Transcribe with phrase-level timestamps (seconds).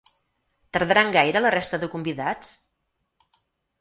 [0.77, 2.55] Tardaran gaire la resta de convidats?